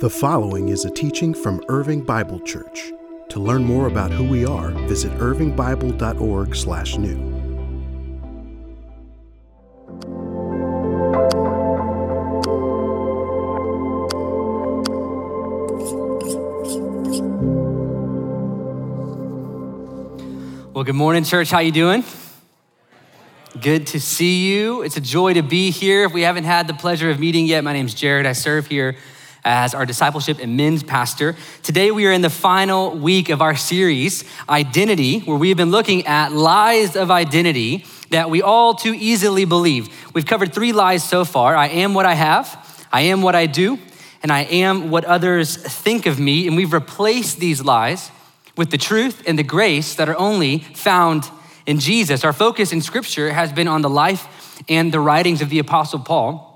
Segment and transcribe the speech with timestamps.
[0.00, 2.90] The following is a teaching from Irving Bible Church.
[3.28, 7.18] To learn more about who we are, visit irvingbible.org/new.
[20.72, 21.50] Well, good morning, church.
[21.50, 22.04] How you doing?
[23.60, 24.80] Good to see you.
[24.80, 26.04] It's a joy to be here.
[26.04, 28.24] If we haven't had the pleasure of meeting yet, my name's Jared.
[28.24, 28.96] I serve here
[29.44, 31.36] as our discipleship and men's pastor.
[31.62, 35.70] Today, we are in the final week of our series, Identity, where we have been
[35.70, 39.88] looking at lies of identity that we all too easily believe.
[40.14, 43.46] We've covered three lies so far I am what I have, I am what I
[43.46, 43.78] do,
[44.22, 46.46] and I am what others think of me.
[46.46, 48.10] And we've replaced these lies
[48.56, 51.24] with the truth and the grace that are only found
[51.66, 52.24] in Jesus.
[52.24, 56.00] Our focus in Scripture has been on the life and the writings of the Apostle
[56.00, 56.49] Paul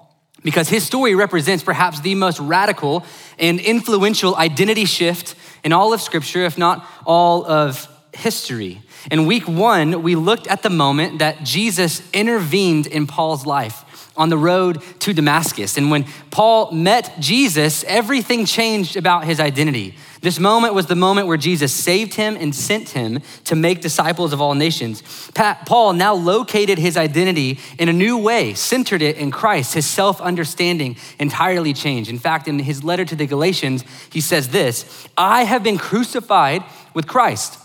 [0.45, 3.05] because his story represents perhaps the most radical
[3.39, 8.80] and influential identity shift in all of Scripture, if not all of history.
[9.10, 14.29] In week one, we looked at the moment that Jesus intervened in Paul's life on
[14.29, 15.77] the road to Damascus.
[15.77, 19.96] And when Paul met Jesus, everything changed about his identity.
[20.25, 24.33] This moment was the moment where Jesus saved him and sent him to make disciples
[24.33, 25.03] of all nations.
[25.35, 29.75] Paul now located his identity in a new way, centered it in Christ.
[29.75, 32.09] His self understanding entirely changed.
[32.09, 36.65] In fact, in his letter to the Galatians, he says this I have been crucified
[36.95, 37.59] with Christ.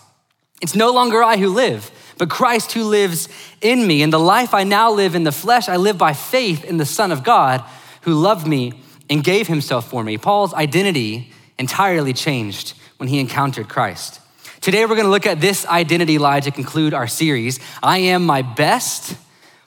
[0.62, 3.30] It's no longer I who live, but Christ who lives
[3.62, 4.02] in me.
[4.02, 6.86] And the life I now live in the flesh, I live by faith in the
[6.86, 7.64] Son of God
[8.02, 8.74] who loved me
[9.10, 10.18] and gave himself for me.
[10.18, 14.20] Paul's identity entirely changed when he encountered Christ.
[14.62, 18.42] Today, we're gonna look at this identity lie to conclude our series I am my
[18.42, 19.16] best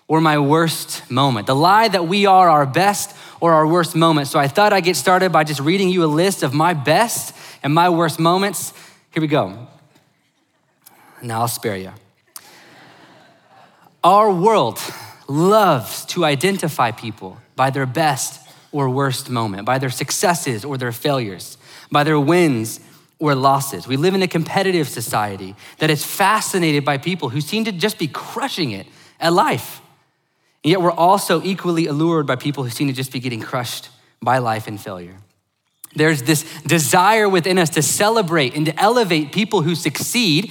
[0.09, 1.47] or my worst moment.
[1.47, 4.29] The lie that we are our best or our worst moment.
[4.29, 7.35] So I thought I'd get started by just reading you a list of my best
[7.63, 8.73] and my worst moments.
[9.13, 9.67] Here we go.
[11.23, 11.93] Now I'll spare you.
[14.05, 14.81] Our world
[15.29, 20.93] loves to identify people by their best or worst moment, by their successes or their
[20.93, 21.57] failures
[21.93, 22.81] by their wins
[23.21, 23.87] or losses.
[23.87, 27.99] We live in a competitive society that is fascinated by people who seem to just
[27.99, 28.87] be crushing it
[29.21, 29.81] at life.
[30.65, 33.91] And yet we're also equally allured by people who seem to just be getting crushed
[34.21, 35.19] by life and failure.
[35.95, 40.51] There's this desire within us to celebrate and to elevate people who succeed.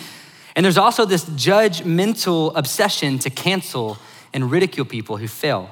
[0.56, 3.97] And there's also this judgmental obsession to cancel
[4.34, 5.69] and ridicule people who fail.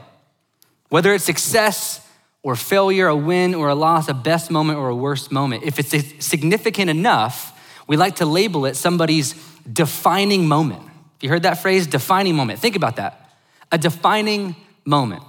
[0.89, 2.05] Whether it's success
[2.49, 5.77] or failure, a win or a loss, a best moment or a worst moment, if
[5.77, 7.55] it's significant enough,
[7.85, 9.35] we like to label it somebody's
[9.71, 10.81] defining moment.
[11.21, 12.57] You heard that phrase, defining moment?
[12.59, 13.29] Think about that.
[13.71, 15.21] A defining moment.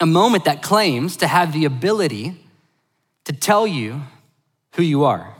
[0.00, 2.42] A moment that claims to have the ability
[3.26, 4.00] to tell you
[4.76, 5.34] who you are.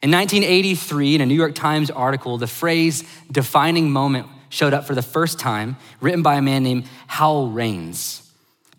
[0.00, 4.94] In 1983, in a New York Times article, the phrase defining moment showed up for
[4.94, 8.22] the first time, written by a man named Hal Raines.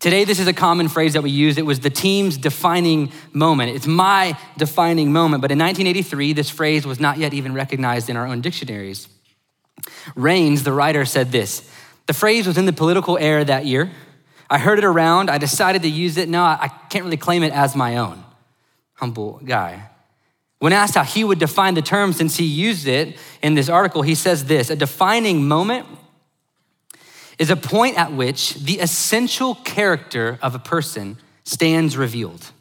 [0.00, 1.58] Today, this is a common phrase that we use.
[1.58, 3.76] It was the team's defining moment.
[3.76, 5.42] It's my defining moment.
[5.42, 9.08] But in 1983, this phrase was not yet even recognized in our own dictionaries.
[10.14, 11.70] Raines, the writer, said this
[12.06, 13.90] The phrase was in the political air that year.
[14.48, 15.28] I heard it around.
[15.28, 16.30] I decided to use it.
[16.30, 18.24] No, I can't really claim it as my own.
[18.94, 19.90] Humble guy.
[20.60, 24.00] When asked how he would define the term since he used it in this article,
[24.00, 25.86] he says this A defining moment
[27.40, 32.52] is a point at which the essential character of a person stands revealed.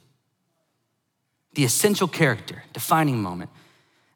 [1.56, 3.50] The essential character, defining moment.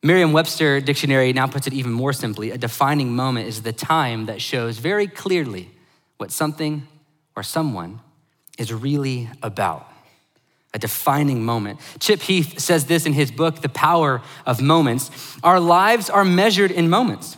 [0.01, 4.28] Merriam Webster Dictionary now puts it even more simply a defining moment is the time
[4.28, 5.69] that shows very clearly
[6.18, 6.88] what something
[7.35, 8.00] or someone
[8.57, 9.85] is really about.
[10.74, 11.81] A defining moment.
[12.00, 15.12] Chip Heath says this in his book, The Power of Moments.
[15.44, 17.35] Our lives are measured in moments.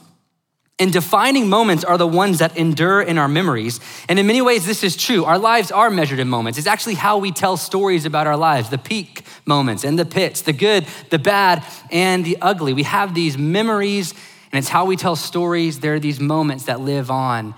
[0.78, 3.80] And defining moments are the ones that endure in our memories.
[4.10, 5.24] And in many ways, this is true.
[5.24, 6.60] Our lives are measured in moments.
[6.60, 10.42] It's actually how we tell stories about our lives the peak moments and the pits,
[10.42, 12.74] the good, the bad, and the ugly.
[12.74, 14.14] We have these memories,
[14.52, 15.80] and it's how we tell stories.
[15.80, 17.56] There are these moments that live on.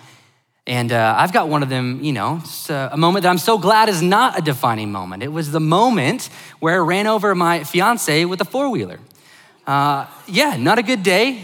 [0.68, 3.58] And uh, I've got one of them, you know, a, a moment that I'm so
[3.58, 5.24] glad is not a defining moment.
[5.24, 6.30] It was the moment
[6.60, 9.00] where I ran over my fiance with a four wheeler.
[9.66, 11.44] Uh, yeah, not a good day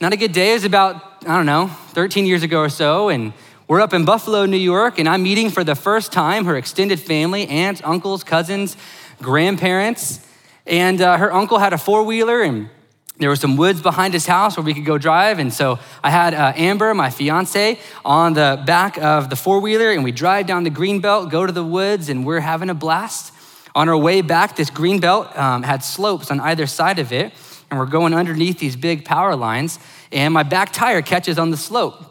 [0.00, 0.52] not a good day.
[0.52, 3.34] is about, I don't know, 13 years ago or so, and
[3.68, 6.98] we're up in Buffalo, New York, and I'm meeting for the first time her extended
[6.98, 8.78] family aunts, uncles, cousins,
[9.20, 10.26] grandparents.
[10.66, 12.70] And uh, her uncle had a four wheeler, and
[13.18, 15.38] there were some woods behind his house where we could go drive.
[15.38, 19.90] And so I had uh, Amber, my fiance, on the back of the four wheeler,
[19.90, 22.74] and we drive down the green belt, go to the woods, and we're having a
[22.74, 23.34] blast.
[23.74, 27.34] On our way back, this green belt um, had slopes on either side of it,
[27.70, 29.78] and we're going underneath these big power lines,
[30.10, 32.04] and my back tire catches on the slope.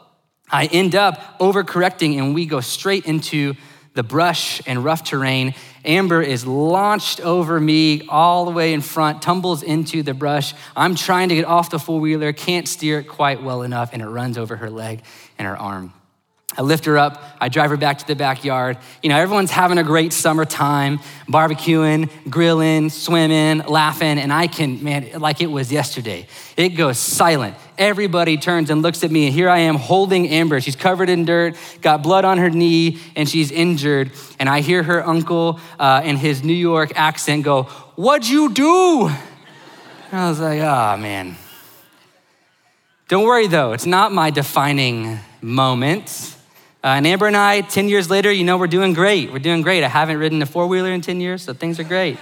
[0.49, 3.55] I end up overcorrecting, and we go straight into
[3.93, 5.53] the brush and rough terrain.
[5.83, 10.53] Amber is launched over me all the way in front, tumbles into the brush.
[10.75, 14.01] I'm trying to get off the four wheeler, can't steer it quite well enough, and
[14.01, 15.01] it runs over her leg
[15.37, 15.93] and her arm.
[16.57, 17.23] I lift her up.
[17.39, 18.77] I drive her back to the backyard.
[19.03, 25.19] You know, everyone's having a great summertime, barbecuing, grilling, swimming, laughing, and I can, man,
[25.19, 26.27] like it was yesterday.
[26.57, 27.55] It goes silent.
[27.77, 30.59] Everybody turns and looks at me, and here I am holding Amber.
[30.59, 34.11] She's covered in dirt, got blood on her knee, and she's injured.
[34.39, 37.63] And I hear her uncle uh, in his New York accent go,
[37.95, 39.07] What'd you do?
[40.11, 41.37] And I was like, Oh, man.
[43.07, 46.35] Don't worry though, it's not my defining moment.
[46.81, 49.33] Uh, and Amber and I, 10 years later, you know, we're doing great.
[49.33, 49.83] We're doing great.
[49.83, 52.17] I haven't ridden a four wheeler in 10 years, so things are great.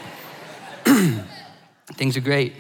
[1.93, 2.53] things are great.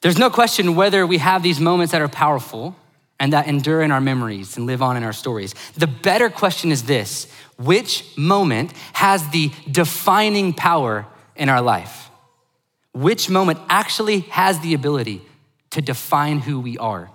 [0.00, 2.76] There's no question whether we have these moments that are powerful
[3.20, 5.54] and that endure in our memories and live on in our stories.
[5.76, 11.06] The better question is this which moment has the defining power
[11.36, 12.08] in our life?
[12.92, 15.20] Which moment actually has the ability
[15.70, 17.10] to define who we are?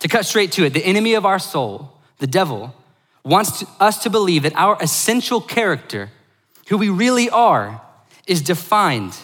[0.00, 2.74] To cut straight to it, the enemy of our soul the devil,
[3.24, 6.10] wants to, us to believe that our essential character,
[6.68, 7.82] who we really are,
[8.26, 9.16] is defined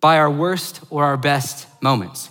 [0.00, 2.30] by our worst or our best moments.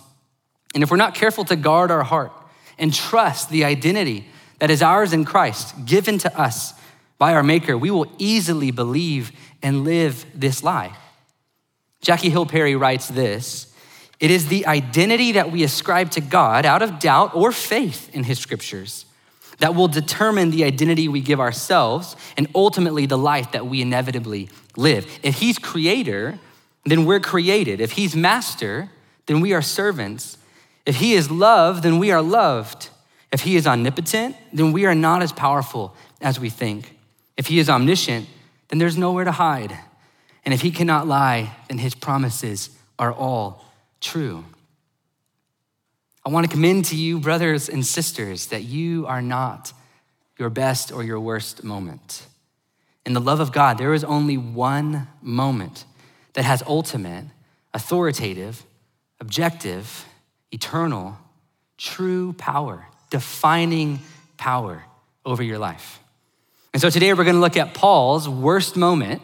[0.74, 2.32] And if we're not careful to guard our heart
[2.78, 4.28] and trust the identity
[4.58, 6.74] that is ours in Christ, given to us
[7.18, 9.32] by our Maker, we will easily believe
[9.62, 10.94] and live this lie.
[12.02, 13.74] Jackie Hill Perry writes this
[14.20, 18.24] It is the identity that we ascribe to God out of doubt or faith in
[18.24, 19.05] His scriptures
[19.58, 24.48] that will determine the identity we give ourselves and ultimately the life that we inevitably
[24.76, 25.06] live.
[25.22, 26.38] If He's creator,
[26.84, 27.80] then we're created.
[27.80, 28.90] If He's master,
[29.26, 30.38] then we are servants.
[30.84, 32.90] If He is love, then we are loved.
[33.32, 36.96] If He is omnipotent, then we are not as powerful as we think.
[37.36, 38.28] If He is omniscient,
[38.68, 39.76] then there's nowhere to hide.
[40.44, 43.64] And if He cannot lie, then His promises are all
[44.00, 44.44] true.
[46.26, 49.72] I want to commend to you, brothers and sisters, that you are not
[50.36, 52.26] your best or your worst moment.
[53.06, 55.84] In the love of God, there is only one moment
[56.32, 57.26] that has ultimate,
[57.72, 58.64] authoritative,
[59.20, 60.04] objective,
[60.50, 61.16] eternal,
[61.78, 64.00] true power, defining
[64.36, 64.82] power
[65.24, 66.00] over your life.
[66.72, 69.22] And so today we're going to look at Paul's worst moment,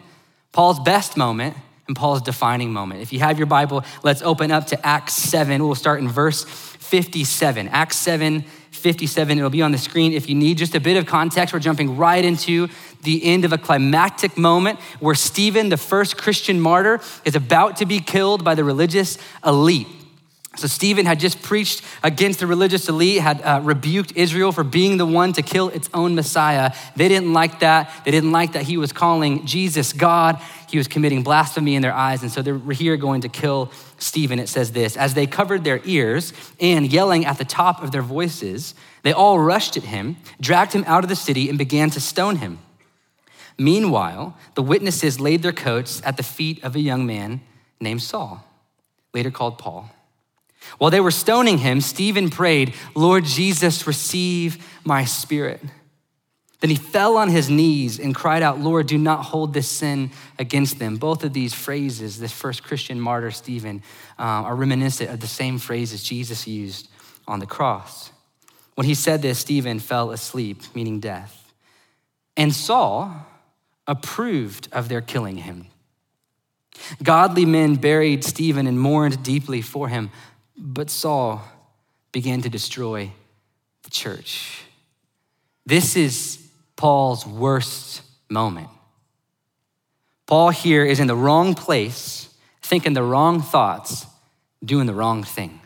[0.52, 1.56] Paul's best moment,
[1.88, 3.00] and Paul's defining moment.
[3.00, 5.64] If you have your Bible, let's open up to Acts 7.
[5.64, 6.46] We'll start in verse
[6.92, 7.68] 57.
[7.68, 9.38] Acts 7 57.
[9.38, 10.12] It'll be on the screen.
[10.12, 12.68] If you need just a bit of context, we're jumping right into
[13.02, 17.86] the end of a climactic moment where Stephen, the first Christian martyr, is about to
[17.86, 19.86] be killed by the religious elite.
[20.56, 24.98] So, Stephen had just preached against the religious elite, had uh, rebuked Israel for being
[24.98, 26.72] the one to kill its own Messiah.
[26.94, 27.90] They didn't like that.
[28.04, 30.38] They didn't like that he was calling Jesus God.
[30.68, 32.22] He was committing blasphemy in their eyes.
[32.22, 34.38] And so they're here going to kill Stephen.
[34.38, 38.02] It says this As they covered their ears and yelling at the top of their
[38.02, 42.00] voices, they all rushed at him, dragged him out of the city, and began to
[42.00, 42.58] stone him.
[43.58, 47.40] Meanwhile, the witnesses laid their coats at the feet of a young man
[47.80, 48.44] named Saul,
[49.14, 49.90] later called Paul.
[50.78, 55.60] While they were stoning him, Stephen prayed, Lord Jesus, receive my spirit.
[56.60, 60.12] Then he fell on his knees and cried out, Lord, do not hold this sin
[60.38, 60.96] against them.
[60.96, 63.82] Both of these phrases, this first Christian martyr, Stephen,
[64.16, 66.88] uh, are reminiscent of the same phrases Jesus used
[67.26, 68.12] on the cross.
[68.76, 71.52] When he said this, Stephen fell asleep, meaning death.
[72.36, 73.26] And Saul
[73.86, 75.66] approved of their killing him.
[77.02, 80.10] Godly men buried Stephen and mourned deeply for him.
[80.64, 81.42] But Saul
[82.12, 83.10] began to destroy
[83.82, 84.62] the church.
[85.66, 86.38] This is
[86.76, 88.68] Paul's worst moment.
[90.26, 94.06] Paul here is in the wrong place, thinking the wrong thoughts,
[94.64, 95.60] doing the wrong thing.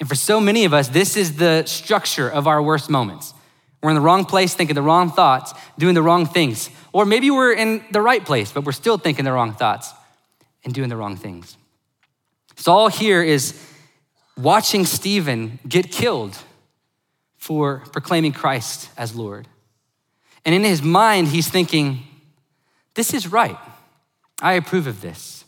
[0.00, 3.34] And for so many of us, this is the structure of our worst moments.
[3.82, 6.70] We're in the wrong place, thinking the wrong thoughts, doing the wrong things.
[6.90, 9.92] Or maybe we're in the right place, but we're still thinking the wrong thoughts
[10.64, 11.58] and doing the wrong things.
[12.56, 13.62] Saul here is
[14.36, 16.36] watching Stephen get killed
[17.36, 19.46] for proclaiming Christ as Lord.
[20.44, 22.00] And in his mind, he's thinking,
[22.94, 23.58] this is right.
[24.40, 25.44] I approve of this.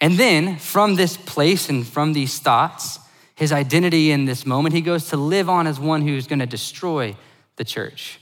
[0.00, 2.98] And then from this place and from these thoughts,
[3.34, 6.46] his identity in this moment, he goes to live on as one who's going to
[6.46, 7.16] destroy
[7.56, 8.20] the church.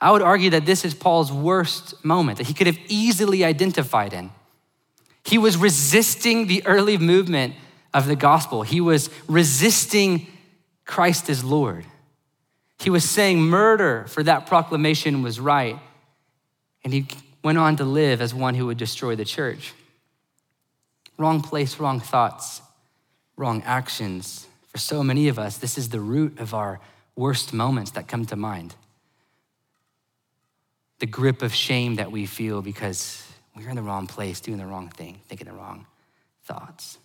[0.00, 4.12] I would argue that this is Paul's worst moment that he could have easily identified
[4.12, 4.30] in.
[5.24, 7.54] He was resisting the early movement
[7.94, 10.26] of the gospel, he was resisting
[10.84, 11.86] Christ as Lord.
[12.80, 15.78] He was saying murder for that proclamation was right.
[16.82, 17.06] And he
[17.42, 19.72] went on to live as one who would destroy the church.
[21.16, 22.60] Wrong place, wrong thoughts,
[23.36, 24.46] wrong actions.
[24.68, 26.80] For so many of us, this is the root of our
[27.14, 28.74] worst moments that come to mind.
[30.98, 33.24] The grip of shame that we feel because
[33.56, 35.86] we're in the wrong place, doing the wrong thing, thinking the wrong
[36.44, 36.98] thoughts.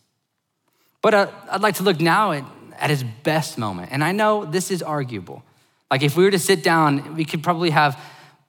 [1.02, 2.44] But uh, I'd like to look now at,
[2.78, 3.90] at his best moment.
[3.92, 5.44] And I know this is arguable.
[5.90, 8.00] Like if we were to sit down, we could probably have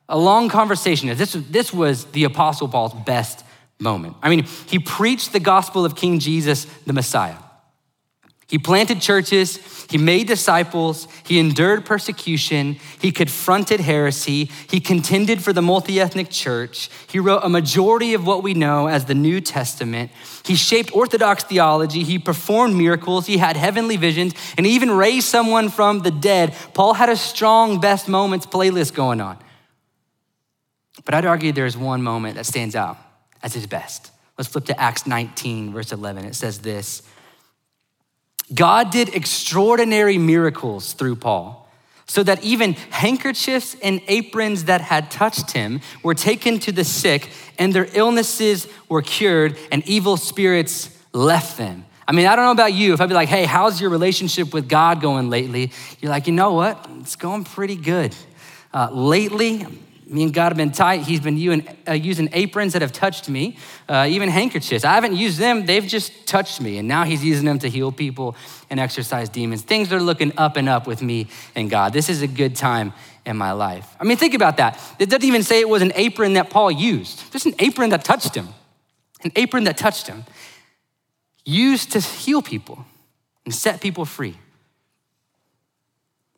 [0.08, 1.08] a long conversation.
[1.16, 3.44] This, this was the Apostle Paul's best
[3.78, 4.16] moment.
[4.22, 7.36] I mean, he preached the gospel of King Jesus, the Messiah.
[8.50, 15.52] He planted churches, he made disciples, he endured persecution, he confronted heresy, he contended for
[15.52, 19.40] the multi ethnic church, he wrote a majority of what we know as the New
[19.40, 20.10] Testament,
[20.44, 25.28] he shaped Orthodox theology, he performed miracles, he had heavenly visions, and he even raised
[25.28, 26.52] someone from the dead.
[26.74, 29.38] Paul had a strong best moments playlist going on.
[31.04, 32.98] But I'd argue there's one moment that stands out
[33.44, 34.10] as his best.
[34.36, 36.24] Let's flip to Acts 19, verse 11.
[36.24, 37.02] It says this.
[38.52, 41.68] God did extraordinary miracles through Paul,
[42.06, 47.30] so that even handkerchiefs and aprons that had touched him were taken to the sick,
[47.58, 51.84] and their illnesses were cured, and evil spirits left them.
[52.08, 52.92] I mean, I don't know about you.
[52.92, 55.70] If I'd be like, hey, how's your relationship with God going lately?
[56.00, 56.88] You're like, you know what?
[56.98, 58.16] It's going pretty good.
[58.74, 59.64] Uh, lately,
[60.10, 61.02] me and God have been tight.
[61.02, 61.96] He's been using, uh,
[62.32, 63.56] aprons that have touched me,
[63.88, 64.84] uh, even handkerchiefs.
[64.84, 66.78] I haven't used them, they've just touched me.
[66.78, 68.34] And now He's using them to heal people
[68.68, 69.62] and exorcise demons.
[69.62, 71.92] Things are looking up and up with me and God.
[71.92, 72.92] This is a good time
[73.24, 73.86] in my life.
[74.00, 74.80] I mean, think about that.
[74.98, 78.04] It doesn't even say it was an apron that Paul used, just an apron that
[78.04, 78.48] touched him.
[79.22, 80.24] An apron that touched him,
[81.44, 82.84] used to heal people
[83.44, 84.36] and set people free.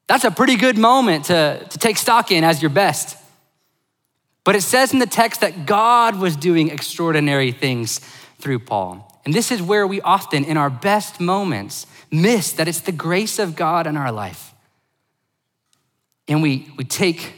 [0.08, 3.16] That's a pretty good moment to, to take stock in as your best.
[4.44, 8.00] But it says in the text that God was doing extraordinary things
[8.38, 9.08] through Paul.
[9.24, 13.38] And this is where we often, in our best moments, miss that it's the grace
[13.38, 14.52] of God in our life.
[16.26, 17.34] And we, we take,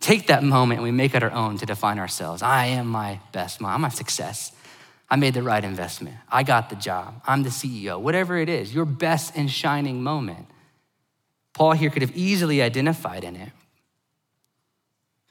[0.00, 2.42] take that moment and we make it our own to define ourselves.
[2.42, 4.52] I am my best I'm my success.
[5.08, 6.16] I made the right investment.
[6.28, 7.22] I got the job.
[7.26, 8.00] I'm the CEO.
[8.00, 10.46] Whatever it is, your best and shining moment.
[11.52, 13.50] Paul here could have easily identified in it.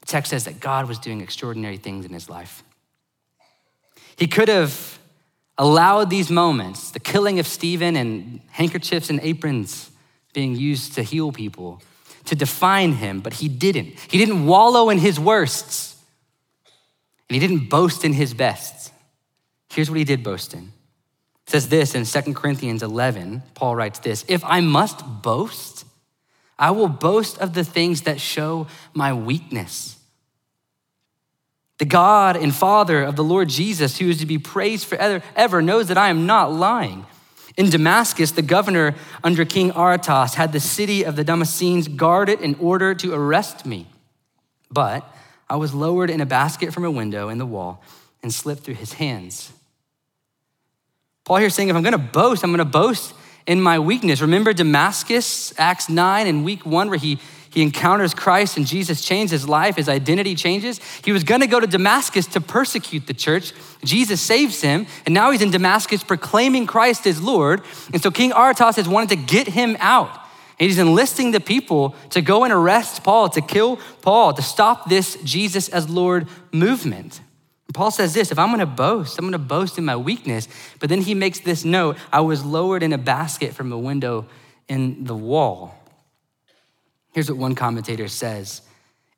[0.06, 2.62] The text says that God was doing extraordinary things in his life.
[4.16, 5.00] He could have
[5.58, 9.90] allowed these moments, the killing of Stephen and handkerchiefs and aprons
[10.32, 11.82] being used to heal people,
[12.26, 13.98] to define him, but he didn't.
[14.08, 16.00] He didn't wallow in his worsts,
[17.28, 18.92] and he didn't boast in his bests.
[19.70, 20.72] Here's what he did boast in.
[21.46, 23.42] It says this in 2 Corinthians 11.
[23.54, 25.84] Paul writes this If I must boast,
[26.58, 29.95] I will boast of the things that show my weakness.
[31.78, 35.60] The God and Father of the Lord Jesus, who is to be praised forever, ever,
[35.60, 37.06] knows that I am not lying.
[37.56, 42.54] In Damascus, the governor under King Aretas had the city of the Damascenes guarded in
[42.56, 43.86] order to arrest me.
[44.70, 45.06] But
[45.48, 47.82] I was lowered in a basket from a window in the wall
[48.22, 49.52] and slipped through his hands.
[51.24, 53.14] Paul here saying, if I'm gonna boast, I'm gonna boast
[53.46, 54.20] in my weakness.
[54.20, 57.18] Remember Damascus, Acts 9 and week one, where he
[57.50, 60.80] he encounters Christ and Jesus changes his life, his identity changes.
[61.04, 63.52] He was gonna go to Damascus to persecute the church.
[63.84, 67.62] Jesus saves him, and now he's in Damascus proclaiming Christ as Lord.
[67.92, 70.10] And so King Aretas has wanted to get him out.
[70.58, 74.88] And he's enlisting the people to go and arrest Paul, to kill Paul, to stop
[74.88, 77.20] this Jesus as Lord movement.
[77.66, 80.48] And Paul says this if I'm gonna boast, I'm gonna boast in my weakness.
[80.78, 84.26] But then he makes this note I was lowered in a basket from a window
[84.68, 85.74] in the wall.
[87.16, 88.60] Here's what one commentator says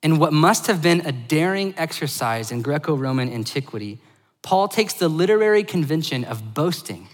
[0.04, 3.98] In what must have been a daring exercise in Greco Roman antiquity,
[4.40, 7.08] Paul takes the literary convention of boasting,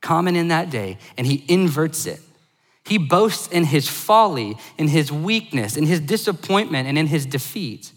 [0.00, 2.20] common in that day, and he inverts it.
[2.84, 7.90] He boasts in his folly, in his weakness, in his disappointment, and in his defeat.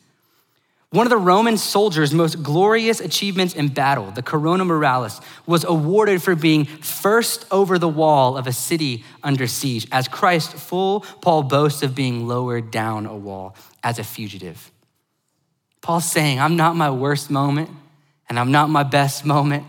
[0.92, 6.22] One of the Roman soldiers' most glorious achievements in battle, the Corona Muralis, was awarded
[6.22, 9.88] for being first over the wall of a city under siege.
[9.90, 14.70] As Christ, full Paul boasts of being lowered down a wall as a fugitive.
[15.80, 17.70] Paul's saying, I'm not my worst moment,
[18.28, 19.66] and I'm not my best moment.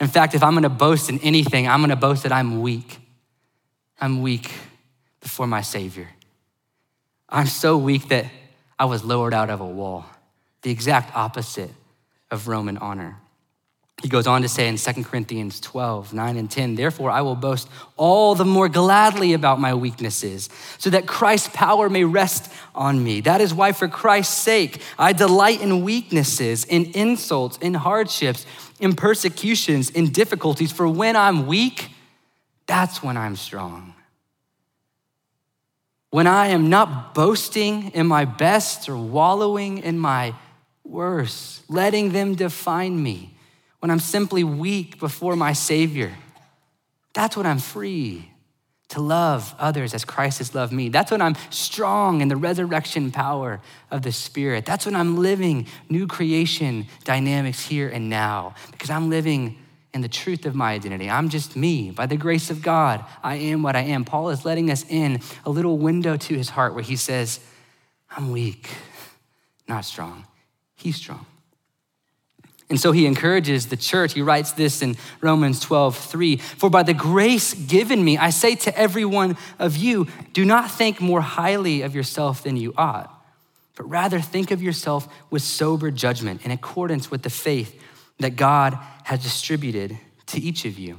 [0.00, 3.00] In fact, if I'm gonna boast in anything, I'm gonna boast that I'm weak.
[4.00, 4.50] I'm weak
[5.20, 6.08] before my Savior.
[7.28, 8.24] I'm so weak that
[8.78, 10.06] I was lowered out of a wall.
[10.64, 11.70] The exact opposite
[12.30, 13.18] of Roman honor.
[14.02, 17.36] He goes on to say in 2 Corinthians 12, 9 and 10, therefore I will
[17.36, 17.68] boast
[17.98, 23.20] all the more gladly about my weaknesses, so that Christ's power may rest on me.
[23.20, 28.46] That is why, for Christ's sake, I delight in weaknesses, in insults, in hardships,
[28.80, 30.72] in persecutions, in difficulties.
[30.72, 31.90] For when I'm weak,
[32.66, 33.94] that's when I'm strong.
[36.08, 40.34] When I am not boasting in my best or wallowing in my
[40.94, 43.36] worst, letting them define me
[43.80, 46.12] when I'm simply weak before my Savior.
[47.12, 48.30] That's when I'm free
[48.88, 50.88] to love others as Christ has loved me.
[50.88, 53.60] That's when I'm strong in the resurrection power
[53.90, 54.64] of the Spirit.
[54.64, 59.58] That's when I'm living new creation dynamics here and now because I'm living
[59.92, 61.10] in the truth of my identity.
[61.10, 61.90] I'm just me.
[61.90, 64.04] By the grace of God, I am what I am.
[64.04, 67.40] Paul is letting us in a little window to his heart where he says,
[68.10, 68.68] I'm weak,
[69.68, 70.24] not strong.
[70.84, 71.24] He's strong.
[72.68, 74.12] And so he encourages the church.
[74.12, 76.36] He writes this in Romans 12, 3.
[76.36, 80.70] For by the grace given me, I say to every one of you, do not
[80.70, 83.10] think more highly of yourself than you ought,
[83.76, 87.80] but rather think of yourself with sober judgment in accordance with the faith
[88.18, 90.98] that God has distributed to each of you.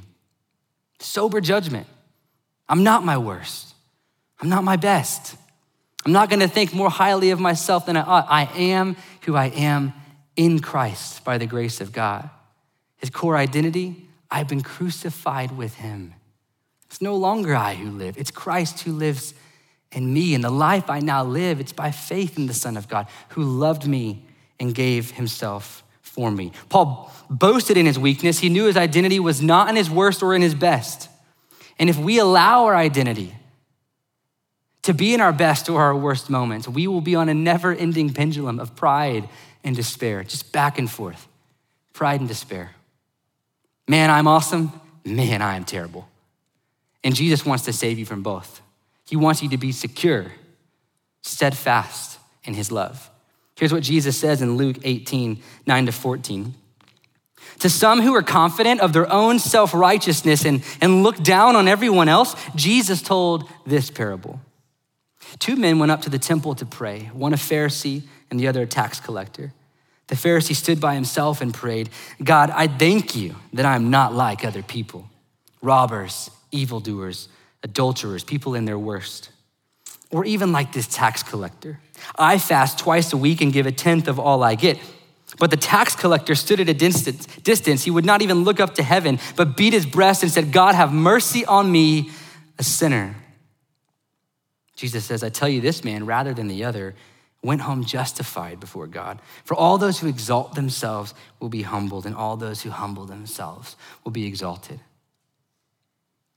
[0.98, 1.86] Sober judgment.
[2.68, 3.74] I'm not my worst.
[4.40, 5.36] I'm not my best.
[6.06, 8.26] I'm not going to think more highly of myself than I ought.
[8.30, 9.92] I am who I am
[10.36, 12.30] in Christ by the grace of God.
[12.98, 16.14] His core identity I've been crucified with him.
[16.86, 19.34] It's no longer I who live, it's Christ who lives
[19.90, 20.34] in me.
[20.34, 23.42] And the life I now live, it's by faith in the Son of God who
[23.42, 24.24] loved me
[24.60, 26.52] and gave himself for me.
[26.68, 28.38] Paul boasted in his weakness.
[28.38, 31.08] He knew his identity was not in his worst or in his best.
[31.80, 33.34] And if we allow our identity
[34.86, 37.74] to be in our best or our worst moments, we will be on a never
[37.74, 39.28] ending pendulum of pride
[39.64, 41.26] and despair, just back and forth.
[41.92, 42.70] Pride and despair.
[43.88, 44.72] Man, I'm awesome.
[45.04, 46.08] Man, I am terrible.
[47.02, 48.60] And Jesus wants to save you from both.
[49.08, 50.32] He wants you to be secure,
[51.22, 53.10] steadfast in his love.
[53.56, 56.54] Here's what Jesus says in Luke 18, 9 to 14.
[57.60, 61.66] To some who are confident of their own self righteousness and, and look down on
[61.66, 64.40] everyone else, Jesus told this parable.
[65.38, 68.62] Two men went up to the temple to pray, one a Pharisee and the other
[68.62, 69.52] a tax collector.
[70.08, 71.90] The Pharisee stood by himself and prayed,
[72.22, 75.10] God, I thank you that I'm not like other people
[75.62, 77.28] robbers, evildoers,
[77.64, 79.30] adulterers, people in their worst,
[80.10, 81.80] or even like this tax collector.
[82.16, 84.78] I fast twice a week and give a tenth of all I get.
[85.38, 87.82] But the tax collector stood at a distance.
[87.82, 90.76] He would not even look up to heaven, but beat his breast and said, God,
[90.76, 92.10] have mercy on me,
[92.58, 93.16] a sinner.
[94.76, 96.94] Jesus says, I tell you, this man, rather than the other,
[97.42, 99.20] went home justified before God.
[99.44, 103.76] For all those who exalt themselves will be humbled, and all those who humble themselves
[104.04, 104.80] will be exalted.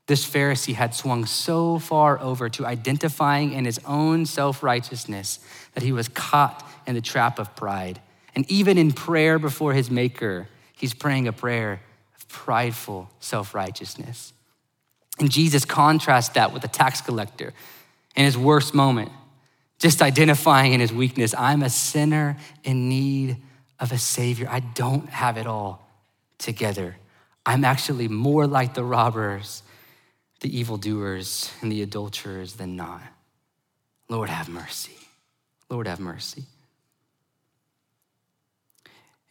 [0.07, 5.39] This Pharisee had swung so far over to identifying in his own self righteousness
[5.73, 8.01] that he was caught in the trap of pride.
[8.35, 11.81] And even in prayer before his Maker, he's praying a prayer
[12.15, 14.33] of prideful self righteousness.
[15.19, 17.53] And Jesus contrasts that with the tax collector
[18.19, 19.11] in his worst moment
[19.79, 23.37] just identifying in his weakness I'm a sinner in need
[23.79, 24.47] of a Savior.
[24.51, 25.87] I don't have it all
[26.37, 26.97] together.
[27.45, 29.63] I'm actually more like the robbers,
[30.41, 33.01] the evildoers, and the adulterers than not.
[34.09, 34.97] Lord, have mercy.
[35.69, 36.43] Lord, have mercy.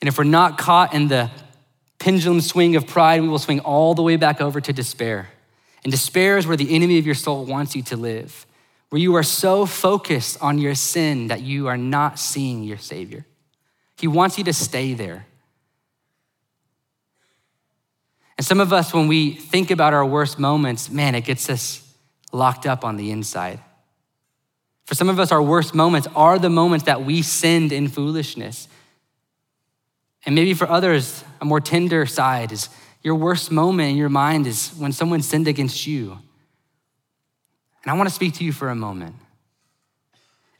[0.01, 1.31] And if we're not caught in the
[1.98, 5.29] pendulum swing of pride, we will swing all the way back over to despair.
[5.83, 8.46] And despair is where the enemy of your soul wants you to live
[8.90, 13.27] where you are so focused on your sin that you are not seeing your Savior.
[13.96, 15.27] He wants you to stay there.
[18.38, 21.83] And some of us, when we think about our worst moments, man, it gets us
[22.33, 23.61] locked up on the inside.
[24.87, 28.68] For some of us, our worst moments are the moments that we sinned in foolishness.
[30.24, 32.68] And maybe for others, a more tender side is
[33.03, 36.18] your worst moment in your mind is when someone sinned against you.
[37.84, 39.14] And I want to speak to you for a moment.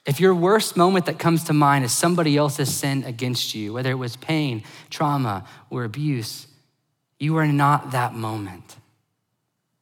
[0.07, 3.91] If your worst moment that comes to mind is somebody else's sin against you, whether
[3.91, 6.47] it was pain, trauma, or abuse,
[7.19, 8.77] you are not that moment.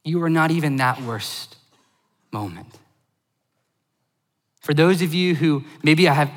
[0.04, 1.56] You are not even that worst
[2.32, 2.78] moment.
[4.60, 6.32] For those of you who maybe I have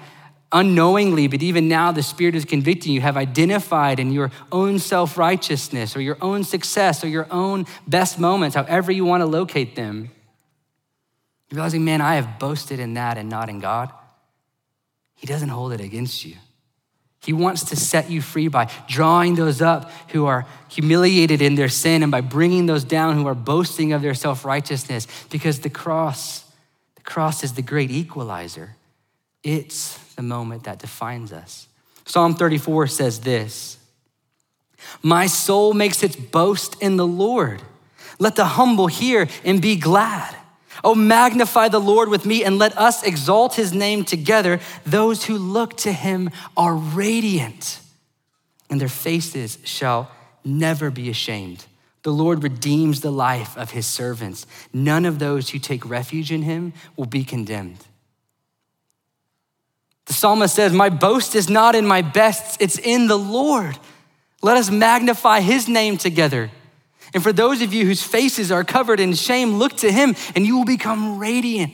[0.52, 5.18] unknowingly, but even now the Spirit is convicting you, have identified in your own self
[5.18, 9.76] righteousness or your own success or your own best moments, however you want to locate
[9.76, 10.12] them,
[11.52, 13.92] realizing, man, I have boasted in that and not in God.
[15.16, 16.36] He doesn't hold it against you.
[17.22, 21.68] He wants to set you free by drawing those up who are humiliated in their
[21.68, 25.70] sin and by bringing those down who are boasting of their self righteousness because the
[25.70, 26.46] cross,
[26.96, 28.76] the cross is the great equalizer.
[29.44, 31.68] It's the moment that defines us.
[32.06, 33.78] Psalm 34 says this
[35.04, 37.62] My soul makes its boast in the Lord.
[38.18, 40.36] Let the humble hear and be glad.
[40.84, 44.60] Oh, magnify the Lord with me and let us exalt his name together.
[44.86, 47.80] Those who look to him are radiant,
[48.70, 50.12] and their faces shall
[50.44, 51.66] never be ashamed.
[52.04, 54.46] The Lord redeems the life of his servants.
[54.72, 57.86] None of those who take refuge in him will be condemned.
[60.06, 63.78] The psalmist says, My boast is not in my best, it's in the Lord.
[64.42, 66.50] Let us magnify his name together.
[67.14, 70.46] And for those of you whose faces are covered in shame, look to him and
[70.46, 71.74] you will become radiant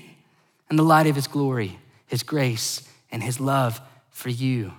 [0.69, 4.73] in the light of his glory, his grace, and his love for you.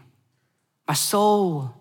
[0.89, 1.75] My soul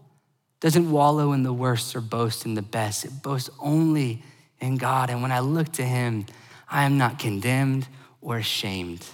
[0.60, 4.24] doesn't wallow in the worst or boast in the best, it boasts only
[4.60, 5.10] in God.
[5.10, 6.26] And when I look to him,
[6.70, 7.88] I am not condemned
[8.22, 9.06] or ashamed.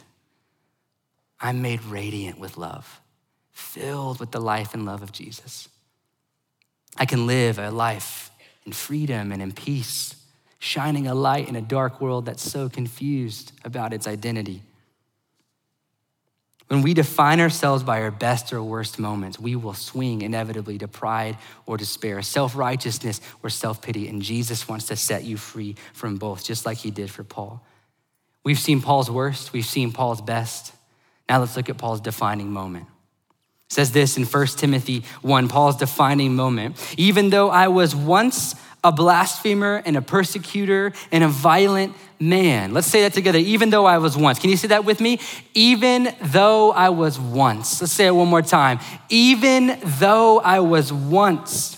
[1.40, 3.02] I'm made radiant with love,
[3.52, 5.68] filled with the life and love of Jesus.
[6.98, 8.31] I can live a life
[8.66, 10.16] in freedom and in peace,
[10.60, 14.62] shining a light in a dark world that's so confused about its identity.
[16.68, 20.88] When we define ourselves by our best or worst moments, we will swing inevitably to
[20.88, 24.08] pride or despair, self righteousness or self pity.
[24.08, 27.62] And Jesus wants to set you free from both, just like he did for Paul.
[28.46, 30.74] We've seen Paul's worst, we've seen Paul's best.
[31.28, 32.88] Now let's look at Paul's defining moment.
[33.72, 36.76] Says this in 1 Timothy 1, Paul's defining moment.
[36.98, 38.54] Even though I was once
[38.84, 42.74] a blasphemer and a persecutor and a violent man.
[42.74, 43.38] Let's say that together.
[43.38, 44.40] Even though I was once.
[44.40, 45.22] Can you say that with me?
[45.54, 47.80] Even though I was once.
[47.80, 48.82] Let's say it one more time.
[49.08, 51.78] Even though I was once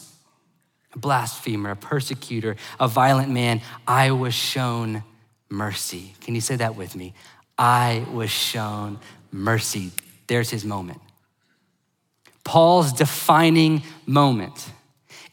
[0.93, 5.03] a blasphemer, a persecutor, a violent man, I was shown
[5.47, 6.15] mercy.
[6.21, 7.13] Can you say that with me?
[7.55, 8.99] I was shown
[9.31, 9.91] mercy.
[10.25, 10.99] There's his moment.
[12.43, 14.69] Paul's defining moment.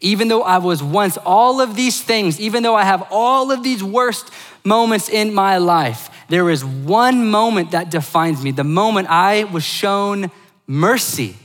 [0.00, 3.62] Even though I was once all of these things, even though I have all of
[3.62, 4.30] these worst
[4.64, 9.64] moments in my life, there is one moment that defines me the moment I was
[9.64, 10.30] shown
[10.66, 11.36] mercy.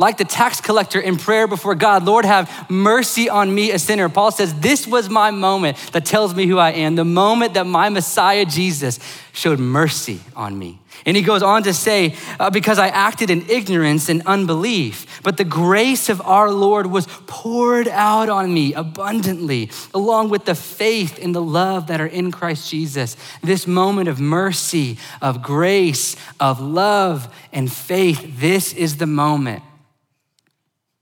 [0.00, 4.08] Like the tax collector in prayer before God, Lord, have mercy on me, a sinner.
[4.08, 7.66] Paul says, This was my moment that tells me who I am, the moment that
[7.66, 9.00] my Messiah Jesus
[9.32, 10.78] showed mercy on me.
[11.04, 15.36] And he goes on to say, uh, Because I acted in ignorance and unbelief, but
[15.36, 21.18] the grace of our Lord was poured out on me abundantly, along with the faith
[21.20, 23.16] and the love that are in Christ Jesus.
[23.42, 29.64] This moment of mercy, of grace, of love, and faith, this is the moment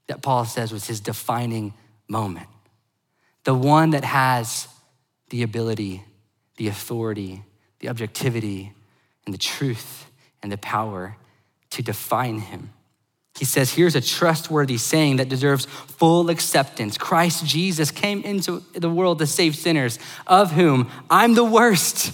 [0.07, 1.73] that Paul says was his defining
[2.07, 2.47] moment.
[3.43, 4.67] The one that has
[5.29, 6.03] the ability,
[6.57, 7.43] the authority,
[7.79, 8.73] the objectivity,
[9.25, 10.09] and the truth
[10.41, 11.17] and the power
[11.71, 12.71] to define him.
[13.37, 18.89] He says, Here's a trustworthy saying that deserves full acceptance Christ Jesus came into the
[18.89, 22.13] world to save sinners, of whom I'm the worst.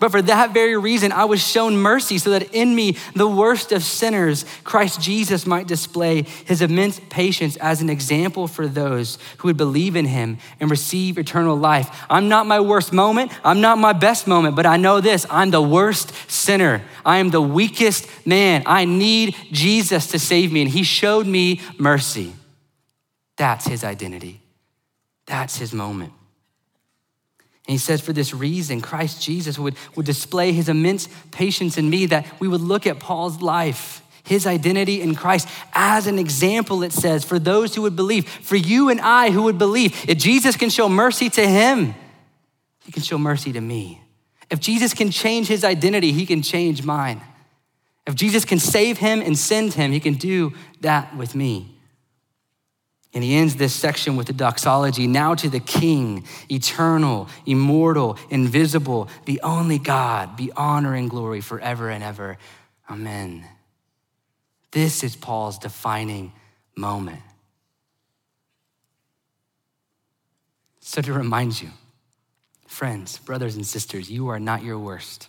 [0.00, 3.70] But for that very reason, I was shown mercy so that in me, the worst
[3.70, 9.48] of sinners, Christ Jesus might display his immense patience as an example for those who
[9.48, 12.04] would believe in him and receive eternal life.
[12.10, 13.30] I'm not my worst moment.
[13.44, 16.82] I'm not my best moment, but I know this I'm the worst sinner.
[17.04, 18.64] I am the weakest man.
[18.66, 22.32] I need Jesus to save me, and he showed me mercy.
[23.36, 24.40] That's his identity.
[25.26, 26.12] That's his moment.
[27.72, 31.88] And he says, for this reason, Christ Jesus would, would display his immense patience in
[31.88, 36.82] me, that we would look at Paul's life, his identity in Christ, as an example,
[36.82, 40.04] it says, for those who would believe, for you and I who would believe.
[40.06, 41.94] If Jesus can show mercy to him,
[42.84, 44.02] he can show mercy to me.
[44.50, 47.22] If Jesus can change his identity, he can change mine.
[48.06, 51.71] If Jesus can save him and send him, he can do that with me.
[53.14, 59.08] And he ends this section with the doxology now to the King, eternal, immortal, invisible,
[59.26, 62.38] the only God, be honor and glory forever and ever.
[62.88, 63.44] Amen.
[64.70, 66.32] This is Paul's defining
[66.74, 67.20] moment.
[70.80, 71.68] So, to remind you,
[72.66, 75.28] friends, brothers, and sisters, you are not your worst,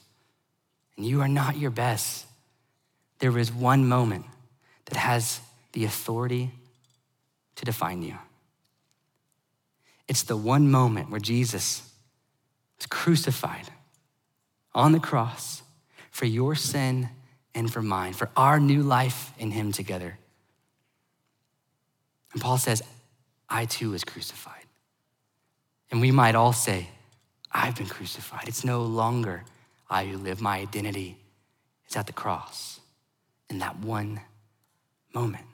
[0.95, 2.25] and you are not your best.
[3.19, 4.25] There is one moment
[4.85, 5.41] that has
[5.73, 6.51] the authority
[7.55, 8.17] to define you.
[10.07, 11.89] It's the one moment where Jesus
[12.77, 13.69] was crucified
[14.73, 15.63] on the cross
[16.11, 17.09] for your sin
[17.55, 20.17] and for mine, for our new life in Him together.
[22.33, 22.81] And Paul says,
[23.49, 24.65] I too was crucified.
[25.91, 26.89] And we might all say,
[27.51, 28.47] I've been crucified.
[28.47, 29.43] It's no longer
[29.89, 30.41] I who live.
[30.41, 31.17] My identity
[31.87, 32.79] is at the cross
[33.49, 34.19] in that one
[35.13, 35.45] moment.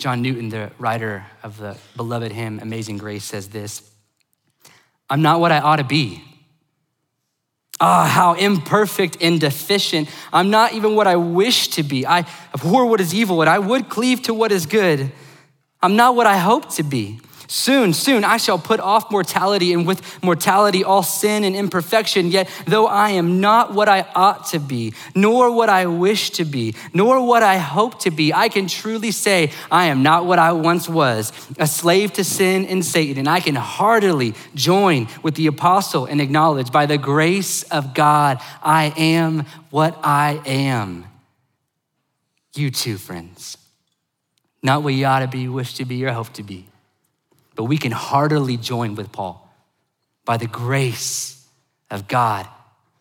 [0.00, 3.82] John Newton, the writer of the beloved hymn Amazing Grace, says this
[5.10, 6.24] I'm not what I ought to be.
[7.82, 10.08] Ah, how imperfect and deficient.
[10.32, 12.06] I'm not even what I wish to be.
[12.06, 12.20] I
[12.54, 15.12] abhor what is evil, and I would cleave to what is good.
[15.82, 17.20] I'm not what I hope to be.
[17.52, 22.30] Soon, soon I shall put off mortality, and with mortality all sin and imperfection.
[22.30, 26.44] Yet, though I am not what I ought to be, nor what I wish to
[26.44, 30.38] be, nor what I hope to be, I can truly say I am not what
[30.38, 33.18] I once was, a slave to sin and Satan.
[33.18, 38.38] And I can heartily join with the apostle and acknowledge by the grace of God,
[38.62, 41.04] I am what I am.
[42.54, 43.58] You too, friends.
[44.62, 46.69] Not what you ought to be, wish to be, or hope to be
[47.60, 49.46] but we can heartily join with Paul
[50.24, 51.46] by the grace
[51.90, 52.48] of God.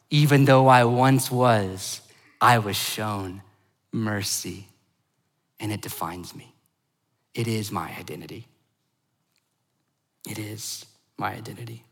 [0.09, 2.01] Even though I once was,
[2.41, 3.41] I was shown
[3.93, 4.67] mercy,
[5.61, 6.53] and it defines me.
[7.33, 8.49] It is my identity.
[10.29, 10.85] It is
[11.17, 11.85] my identity.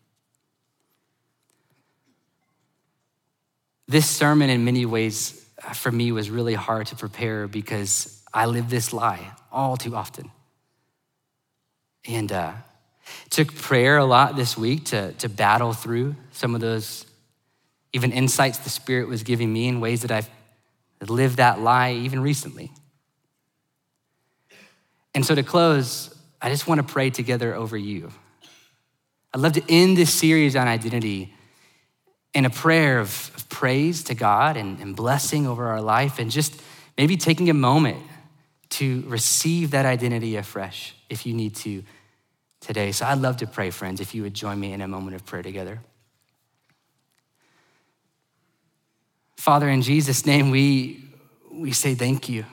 [3.87, 8.45] This sermon, in many ways, uh, for me, was really hard to prepare because I
[8.47, 10.31] live this lie all too often.
[12.07, 12.53] And uh,
[13.29, 17.05] took prayer a lot this week to, to battle through some of those
[17.93, 20.29] even insights the Spirit was giving me in ways that I've
[21.07, 22.71] lived that lie even recently.
[25.13, 28.11] And so to close, I just want to pray together over you.
[29.33, 31.33] I'd love to end this series on identity
[32.33, 36.29] in a prayer of, of praise to God and, and blessing over our life, and
[36.29, 36.61] just
[36.97, 37.97] maybe taking a moment
[38.69, 41.83] to receive that identity afresh if you need to
[42.59, 42.91] today.
[42.91, 45.25] So I'd love to pray, friends, if you would join me in a moment of
[45.25, 45.81] prayer together.
[49.37, 51.05] Father, in Jesus' name, we,
[51.51, 52.45] we say thank you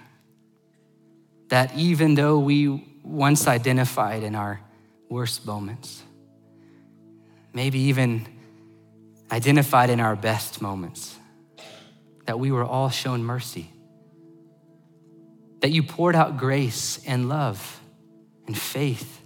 [1.48, 4.60] that even though we once identified in our
[5.08, 6.02] worst moments,
[7.52, 8.26] maybe even
[9.30, 11.16] identified in our best moments,
[12.26, 13.70] that we were all shown mercy,
[15.60, 17.80] that you poured out grace and love
[18.46, 19.20] and faith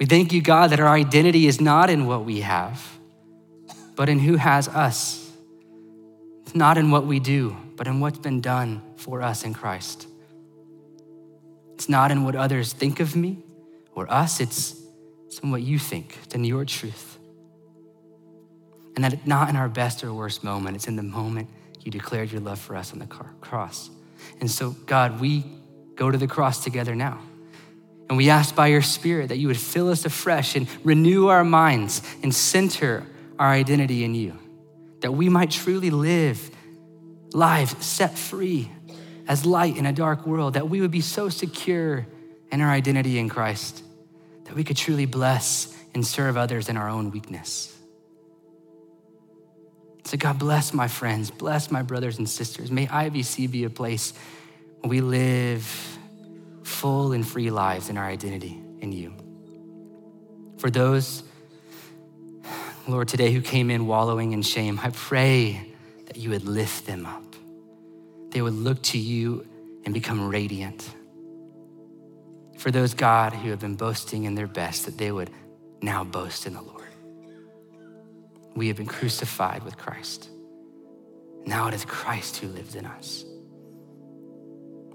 [0.00, 2.98] We thank you, God, that our identity is not in what we have,
[3.94, 5.30] but in who has us.
[6.40, 10.06] It's not in what we do, but in what's been done for us in Christ.
[11.74, 13.44] It's not in what others think of me
[13.94, 14.74] or us, it's,
[15.26, 17.18] it's in what you think, it's in your truth.
[18.94, 21.50] And that it's not in our best or worst moment, it's in the moment
[21.82, 23.90] you declared your love for us on the cross.
[24.40, 25.44] And so, God, we
[25.94, 27.20] go to the cross together now.
[28.10, 31.44] And we ask by your Spirit that you would fill us afresh and renew our
[31.44, 33.06] minds and center
[33.38, 34.36] our identity in you,
[34.98, 36.50] that we might truly live
[37.32, 38.68] lives set free
[39.28, 42.04] as light in a dark world, that we would be so secure
[42.50, 43.84] in our identity in Christ
[44.46, 47.72] that we could truly bless and serve others in our own weakness.
[50.02, 52.72] So, God, bless my friends, bless my brothers and sisters.
[52.72, 54.12] May IBC be a place
[54.80, 55.98] where we live
[56.62, 59.14] full and free lives in our identity in you.
[60.58, 61.22] For those,
[62.86, 65.72] Lord, today who came in wallowing in shame, I pray
[66.06, 67.24] that you would lift them up.
[68.30, 69.46] They would look to you
[69.84, 70.88] and become radiant.
[72.58, 75.30] For those, God, who have been boasting in their best, that they would
[75.80, 76.84] now boast in the Lord.
[78.54, 80.28] We have been crucified with Christ.
[81.46, 83.24] Now it is Christ who lives in us.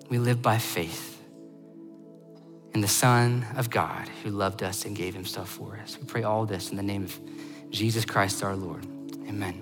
[0.10, 1.15] We live by faith
[2.76, 5.98] and the Son of God who loved us and gave himself for us.
[5.98, 7.18] We pray all this in the name of
[7.72, 8.86] Jesus Christ our Lord.
[9.30, 9.62] Amen.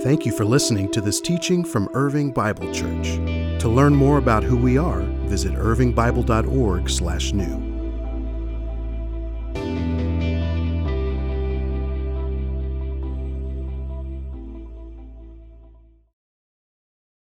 [0.00, 3.16] Thank you for listening to this teaching from Irving Bible Church.
[3.60, 7.73] To learn more about who we are, visit irvingbible.org/new.